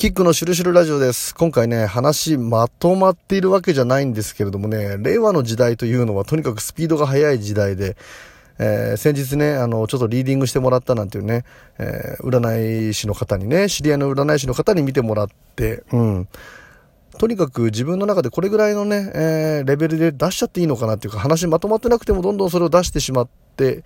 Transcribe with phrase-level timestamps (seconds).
[0.00, 1.34] キックのシュルシュルラジオです。
[1.34, 7.98] 今回ね、話まとまっているわけじゃないんですけれどもね、令和の時代というのはとにかくスピードが速い時代で、
[8.58, 11.44] えー、先日ね、あの、ちょっとリーディングしてもらったなんていうね、
[11.78, 16.28] えー、占い師の方にね、知り合いの占い師の方に見てもらって、うん。
[17.18, 23.84] とにかく自分の中でこれぐらいのね、えー、レベルで出しちゃっていいのかなっていうか、話まとまってなくてもどんどんそれを出してしまって、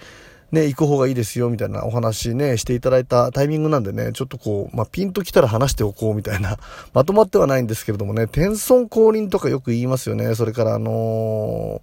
[0.52, 6.58] ね、行く方がいいですよ、みたいなお話ね、していただいたタイミングなんでね、ちょっとこう、まあ、ピンと来たら話しておこう、みたいな、
[6.94, 10.35] まとまってはないんですけれどもね、天孫降臨とかよく言いますよね。
[10.35, 11.82] それからあの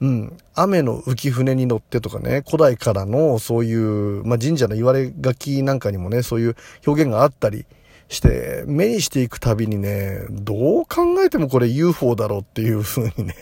[0.00, 7.66] ー、うん、雨の浮舟に乗ってとかね、古代からのそういう、まあ、神社の言われ書きなんかにもね、そういう表現があったり
[8.08, 13.34] して、目にしていくたびにね、どう考えてもこれ UFO だろうっていう風にね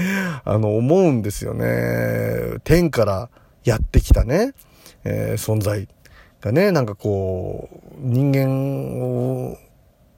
[0.44, 2.58] あの、思うんですよね。
[2.64, 3.28] 天から、
[3.64, 4.54] やってきたね、
[5.04, 5.88] えー、存在
[6.40, 9.56] がね、なんかこう、人間を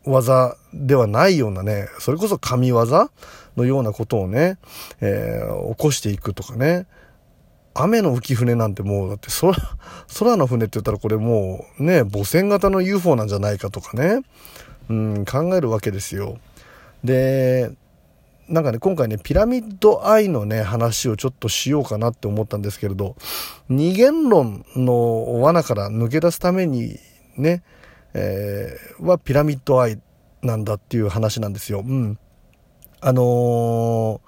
[0.04, 2.84] 技ではないようなね、それこそ神業
[3.56, 4.58] のようなことをね、
[5.00, 6.86] えー、起こしていくとかね、
[7.74, 9.52] 雨の浮舟なんてもう、だって空、
[10.18, 14.22] 空の船って言ったらこれもうね、母船型の UFO なんじゃないかとかね、
[14.88, 16.38] うん、考えるわけですよ。
[17.04, 17.70] で、
[18.48, 23.16] なんかね、今回ね、ピラミッドアイのね、話をちょっとしようかなって思ったんですけれど、
[23.68, 26.98] 二元論の罠から抜け出すために
[27.36, 27.64] ね、
[28.14, 30.00] えー、はピラミッドアイ
[30.42, 31.80] なんだっていう話なんですよ。
[31.80, 32.18] うん。
[33.00, 34.20] あのー、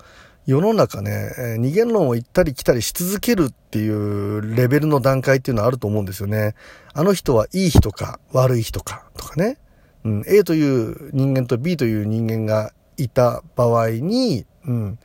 [0.46, 6.55] 世の中ね、二元論を行ったり来たりし続けるっていうレベルの段階っていうのはあると思うんですよね。
[6.92, 9.58] あの人はいい人か悪い人かとかね。
[10.05, 14.98] うん、A という人間と B という人間がいた場合に、うん、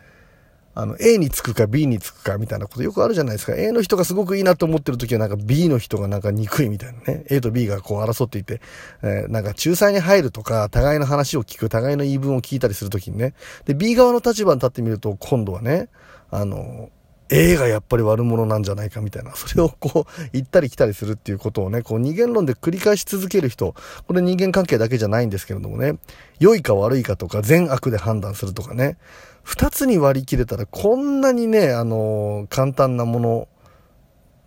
[0.75, 3.55] あの、A につくか B につくかみたいなことよくあるじゃないですか。
[3.55, 7.25] A の人がすごくいいなと思ってる時はなんか B の人がなんか憎いみたいなね。
[7.29, 8.59] A と B がこう争っていて、
[9.03, 13.35] えー、なんか仲裁に入るとか、互いの話を聞く、互いの言い分を聞いたりするときにね。
[13.65, 15.89] で、B 側の立場に立ってみると、今度はね、
[16.31, 16.89] あの、
[17.29, 23.75] A がやっぱり悪者なんじゃないかみたいな、 それをこう、行ったり来たりするっていうことをね、こう二元論で繰り返し続ける人、
[24.07, 25.97] これ人間関係だけじゃないんですけれどもね、
[26.39, 28.97] 良いか悪いかとか善悪で判断するとかね、
[29.43, 33.47] 二つに割り切れたらこんなにね、あの簡単なもの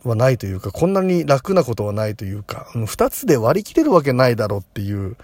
[0.05, 5.17] はないというか、こんなに楽なことはないというか、二つで割り切れるわけないだろうっていう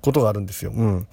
[0.00, 0.72] ことがあるんですよ。
[0.74, 1.06] うん。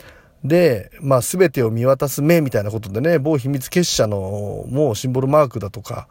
[0.43, 6.07] で、まあ、全てを見渡す目みたいなことでね、某秘密結社のもうシンボルマークだとか、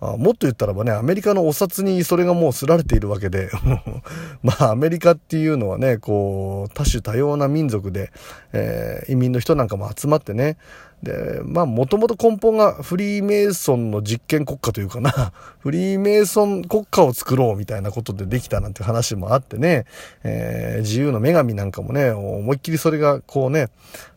[0.00, 3.50] もっと言ったらばね、アメリカのお札にそれがもうすられているわけで、
[4.42, 8.10] まあ、アメリカっていうのはね、こう、多種多様な民族で、
[8.52, 10.58] えー、移民の人なんかも集まってね、
[11.04, 19.84] で、まあ、もともと根本がフリーメイソンの実験国家というかな、 フリーメイソン国家を作ろうみたいなことでできたなんて話もあってね、
[20.24, 23.68] えー、自由の女神なんかもね、思いっきりそれがこうね、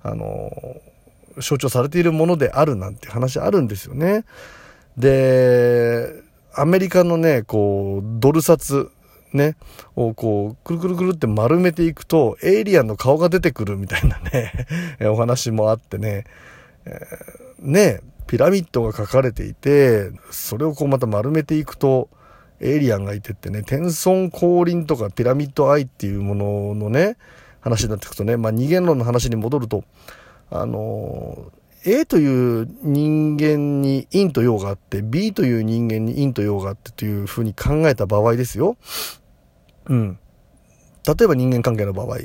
[0.02, 0.52] あの
[1.40, 4.24] 象徴されているものであるなんて話あるんですよね。
[4.98, 6.24] で、
[6.56, 8.90] アメリカのね、こう、ドル札、
[9.34, 9.56] ね、
[9.96, 14.68] をこう、くるくるくるって丸めていくと、エイリアンの顔が出てくるみたいなね
[15.06, 16.26] お話もあってね、
[16.88, 22.10] えー、ね、ピラミッドが書かれていて、それをこうまた丸めていくと、
[22.60, 27.18] エイリアンがいてってね、天孫降臨とかピラミッドアイっていうもののね、
[27.62, 29.84] 話になっていくとね、まあ二元論の話に戻ると、
[30.50, 31.52] あの、
[31.86, 38.78] A という人間に陰と陽があって、B という人間に陰と陽があってというふうに考えた場合ですよ。
[39.86, 40.20] うん。
[41.06, 42.18] 例えば人間関係の場合、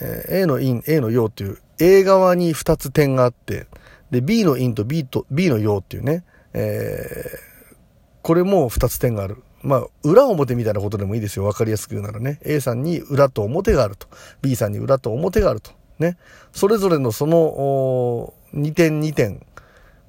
[0.00, 3.66] えー、A の陰、A の陽っていう A 側に2つ点があって、
[4.10, 7.76] で、B の陰と B と、B の陽っていうね、えー、
[8.22, 9.42] これも2つ点がある。
[9.62, 11.44] まあ、裏表みたいなことでもいいですよ。
[11.44, 12.38] わかりやすく言うならね。
[12.44, 14.06] A さんに裏と表があると。
[14.42, 15.70] B さんに裏と表があると。
[15.98, 16.18] ね。
[16.52, 19.44] それぞれのその、2点2点。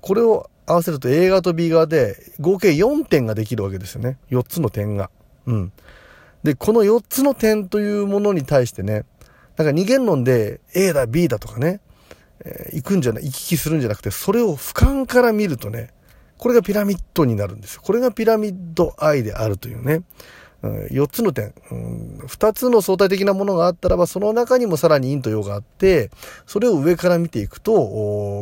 [0.02, 4.18] これを合わせると A 側と B 側で合計4点ができるわけですよね。
[4.30, 5.10] 4つの点が。
[5.46, 5.72] うん。
[6.44, 9.06] で、この4つの点というものに対してね、
[9.58, 11.80] なんか二元論で A だ B だとかね、
[12.44, 15.92] えー、行くんじゃない、行き来するんじゃなくて、それを俯瞰から見るとね、
[16.38, 17.82] これがピラミッドになるんですよ。
[17.84, 20.04] これがピラミッドアイであるというね。
[20.62, 26.10] うん、4つの点、うん、2つの相対的なものがあったらば、その中にもさらに陰と陽があって、
[26.46, 27.74] それを上から見ていくと、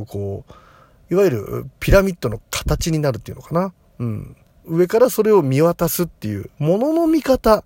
[0.08, 3.74] こう、いわゆるピラミッドの形になるっていうのかな。
[4.00, 4.36] うん。
[4.66, 7.64] 上からそれを見渡すっていう、ものの見方、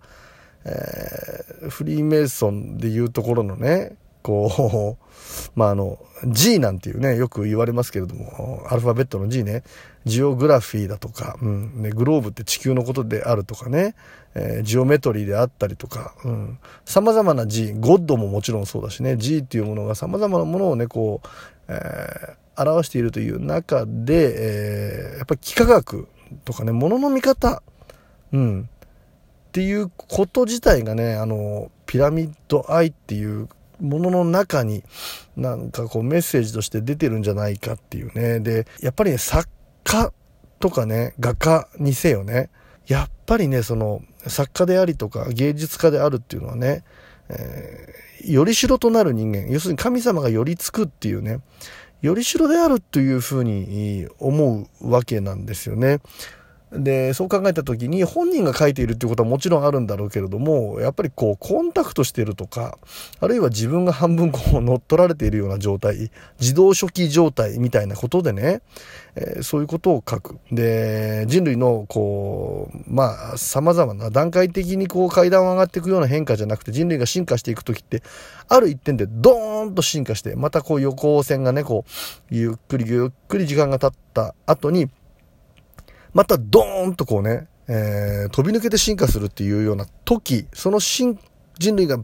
[0.68, 5.08] えー、フリーメイソンでいうところのね、こう、
[5.56, 9.64] まあ、あの、G なんていうね、よく言われますけれども、アルファベットの G ね、
[10.06, 13.96] ジオグラフィーだとか、うん、ね、グローブって地球のことであるとかね、
[14.36, 21.28] えー、ジオメトリーであったりとか、うん、様々な G、ゴッドももちろんそうだしね、G っていうものが様々なものをね、こう、
[21.70, 26.08] えー、表しているという中で、えー、やっぱり幾何学
[26.44, 27.62] とかね、ものの見方、
[28.34, 28.70] うん、
[29.58, 33.50] っていうこと自体がね、あの、ピラミッドアイっていう
[33.82, 34.84] ものの中に
[35.36, 38.40] なんかこうメッセージとして出てるんじゃないかっていうね。
[38.40, 39.50] で、やっぱりね、作
[39.84, 40.14] 家
[40.60, 42.52] とかね、画家にせよね、
[42.86, 46.84] やっぱりね、その作家でありとか芸術家であるっていうのはね、
[47.30, 51.40] えー、よりしろとなる人間、要するに神様が寄りつくっていうね、
[52.04, 56.00] よりしろであるというふうに思うわけなんですよね。
[56.72, 62.78] で、そう考えた時に本人が書いているっていうことはもちろんあるんだろうけれども、やっぱりこうコンタクトしてるとか、
[63.20, 68.62] あるいは自分が半分こう乗っ取られているような状態、自動初期状態みたいなことでね、
[69.16, 70.38] えー、そういうことを書く。
[70.52, 78.04] で、人類のこう、まあ様々な段階的にこう階段を上がっていくような変化じゃなくて人類が進化していく時って、
[78.50, 81.92] ある一点でドーンと進化して、またこう横線がね、こう、
[82.30, 84.90] ゆっくりゆっくり時間が経った後に、
[86.18, 91.16] またドーンとこうね、えー、飛び抜けて進化するっていうような時、その人
[91.76, 92.00] 類が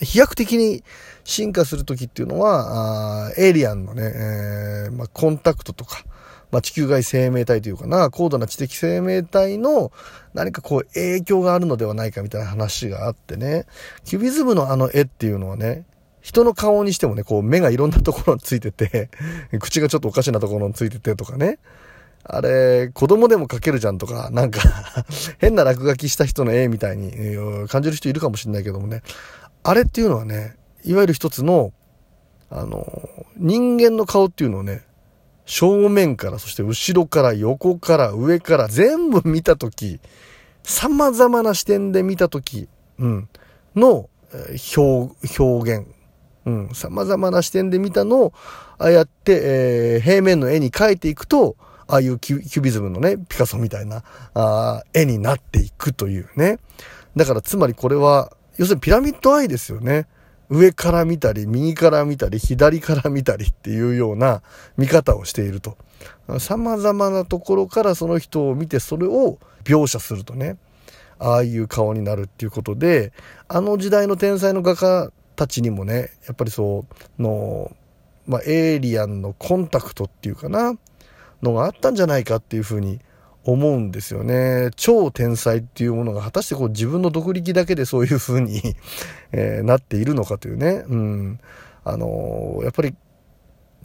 [0.00, 0.82] 飛躍的に
[1.22, 6.02] 進化する時っていうのは、エイリアンのね、えー、まあ、コンタクトとか、
[6.50, 9.92] まあ、地球外生命体というかな、高度な知的生命体の
[10.32, 13.66] 何かこう影響があるのではないかみたいな話があってね、
[14.04, 15.84] キュビズムのあの絵っていうのはね、
[16.22, 19.10] 人の顔にしてもね、こう目がいろんなところについてて、
[19.60, 21.60] 口がちょっとおかしなところについててとかね、
[22.26, 24.60] あれ、子供でも描けるじゃんとか、なんか
[25.38, 27.12] 変な落書きした人の絵みたいに
[27.68, 29.02] 感じる人いるかもしれないけどもね。
[29.62, 31.72] あれっていうのはね、いわゆる一つの、
[32.50, 34.84] あの、人間の顔っていうのをね、
[35.44, 40.00] 正面から、そして後ろから、横から、上から全部見たとき、
[40.62, 42.68] 様々な視点で見たとき、
[42.98, 43.28] うん、
[43.76, 44.08] の
[44.76, 45.86] 表、表現。
[46.46, 48.32] うん、様々な視点で見たのを、
[48.78, 54.02] ああやって、えー、平面の絵に描いていくと、ああいうキュビズムのね、ピカソみたいな、
[54.34, 56.58] あ絵になっていくというね。
[57.16, 60.06] だからつまりこれは、要するにピラミッドアイですよね。
[60.50, 64.42] 上から見たり、右から見たり、左から見たりっていうような
[64.76, 65.76] 見方をしていると。
[66.38, 70.56] 様々なところからその人を見てそれを描写するとね、
[71.18, 73.12] ああいう顔になるっていうことで、
[73.48, 76.84] あの時代の天才の画家たちにもね、やっぱりそ
[77.18, 77.74] うの、
[78.26, 80.74] まあ、エイリアンのコンタクトっていうかな、
[81.44, 82.98] のがあったんじゃないかっていうふうに
[83.44, 84.70] 思うんですよね。
[84.74, 88.60] 超天才っていうものが果たしてこう自分の独力だけでそういうふうに
[89.32, 90.84] えなっているのかというね。
[90.88, 91.40] うん。
[91.84, 92.94] あのー、やっぱり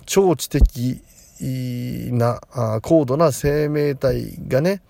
[0.06, 1.04] 超知的
[2.12, 2.40] な
[2.82, 4.82] 高度な生命体がね、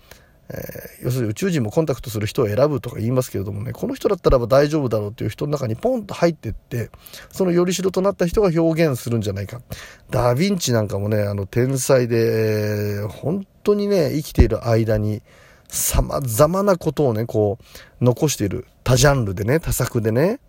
[0.51, 6.89] えー、要するに宇宙人もコンタクトする人を選ぶとか言いますけれどもね、この人だったらば大丈夫だろうっていう人の中にポンと入ってって、
[7.31, 9.61] そのよりしろとなった人が表現するんじゃないか。
[10.09, 15.21] ダヴィンチなんかもね、あの天才で、えー、本当にね、生きている間に、
[15.67, 17.59] 様々なことをね、こ
[18.01, 18.65] う、残している。
[18.83, 20.39] 多ジャンルでね、多作でね。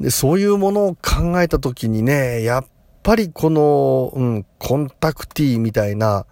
[0.00, 2.66] で、そういうものを考えたときにね、やっ
[3.02, 6.26] ぱりこの、うん、コンタクティーみたいな、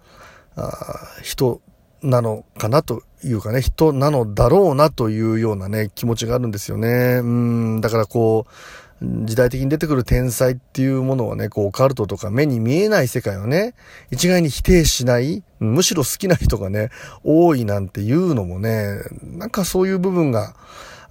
[1.23, 1.61] 人
[2.01, 7.19] なのかなというかね、人なのだろうなというようなね、気持ちがあるんですよね。
[7.21, 8.53] うん、だからこう、
[9.01, 13.73] 時代的に出てくる天才っていうものはね、こう、カルトとか目に見えない世界をね、
[14.11, 16.89] 一概に否定しない、むしろ好きな人がね、
[17.23, 20.53] 多いなんていうのもね、なんかそういう部分が、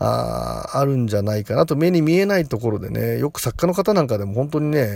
[0.01, 4.87] ああるんじゃないかなと目に見えないところでね、よく作家の方なんかでも本当にね、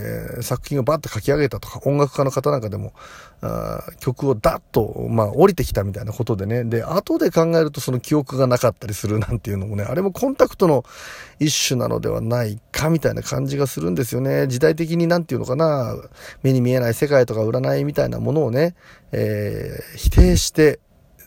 [0.42, 2.92] 作品をバッと書き上げたとか、音楽家の方なんかでも、
[3.40, 10.84] あ曲をダッと、まあ、降りてきたみたいなことでね、で、後で考えるとその記憶がなかったりするなんていうのもね、あれもコンタクトの
[11.40, 14.46] 一種なのではないかみたいな感じがするんですよね。
[14.46, 15.96] 時代的になんていうのかな、
[16.44, 18.76] 目に見えない世界とか占いみたいなものをね、
[19.10, 20.78] えー、否定して、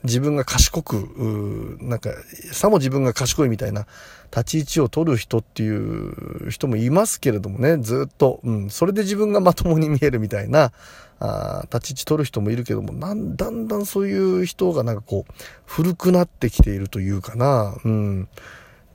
[0.05, 2.09] 自分が賢く、なんか、
[2.51, 3.85] さも自分が賢いみたいな
[4.31, 10.71] 立ち位置を取る人っていう人もいますけれどもね、ずっと、うん、それで自分がまともに見えるみたいな、
[11.19, 15.33] あ立ち位置取る人もいるけども、なんだんだんそういう人がなんかこう、
[15.65, 18.29] 古くなってきているというかな、うん。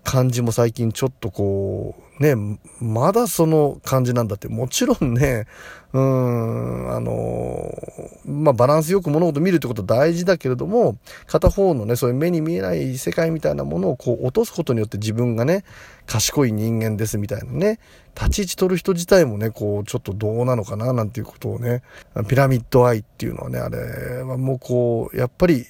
[0.03, 2.35] 感じも最近ちょっとこう、ね、
[2.81, 5.47] まだその感じなんだって、もちろんね、
[5.93, 7.50] うん、あの、
[8.31, 10.97] まあ、バランスよく物事見るってこと大事だけれども、
[11.27, 15.65] 片方のね、そういう目に見えない世界みたいなものをこう落とすことによって自分がね、
[16.07, 17.81] 賢い人間ですみたいなね、
[18.15, 21.83] 立ち位置取る人自体もね、こう、ちょっとどうなのかな、なんていうことをね、
[22.29, 25.67] ピラミッドアイっていうのはね、あれはもうこう、やっぱり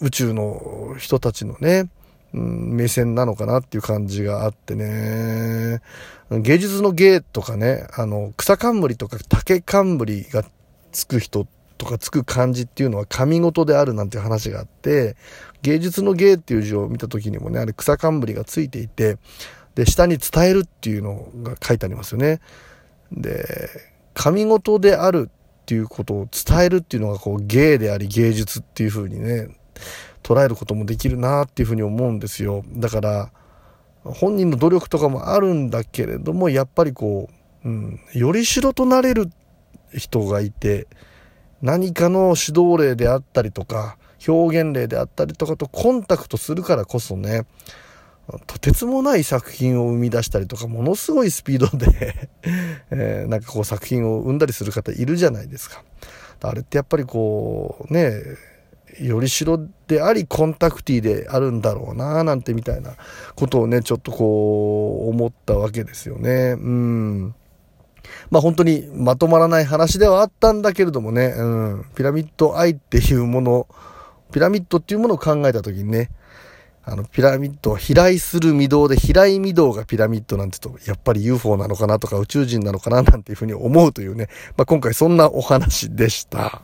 [0.00, 1.88] 宇宙の人たちのね、
[2.32, 5.80] うん、目線なのかなっていう感じがあってね。
[6.30, 10.44] 芸術の芸とかね、あの、草冠とか竹冠が
[10.92, 15.16] つく人ってとかつく漢字っていうのは神事であるなんて話があって、
[15.62, 19.16] 芸術の芸っていう字を見た時にもね、あれ草冠がついていて、
[19.74, 22.40] で、下に伝えるっていうのが書いてありますよね。
[23.10, 23.70] で、
[24.12, 29.48] 神事であるっていうことを伝えるっていうのがこう芸であり芸術っていう風にね、
[30.22, 32.62] 捉えることもできるなっていうふうに思うんですよ。
[32.74, 33.32] だから、
[34.04, 37.30] 本人の努力とかもあるんだけれども、やっぱりこ
[37.64, 39.30] う、うん、よりしろとなれる
[39.94, 40.86] 人がいて、
[41.62, 47.46] 何かの指導例であったりとか、表現例であったりとかとコンタクトするからこそね、
[48.46, 52.30] とてつもない作品を生み出したりとか、ものすごいスピードで
[52.90, 55.82] えー、なんかこう作品を生んだりする方いるじゃないですか。
[56.42, 58.22] あれってやっぱりこう、ね、
[58.98, 62.94] よりしろでありコンタクティであるんだろうななんてみたいな
[63.36, 67.34] ことをねちょっとこう思ったわけですよねうん
[68.30, 73.68] まあ本当にまとまらない話ではあったんだけれどもね、うん、ピラミッド愛っていうもの
[74.32, 76.10] ピラミッドっていうものを考えた時にね
[76.82, 86.62] あの、ピラミッドは飛来する御堂で、飛来御堂がピラミッドなんて言うと、やっぱり UFO なのかなとか宇宙人なのかななんていうふうに思うというね、まあ、今回そんなお話でした。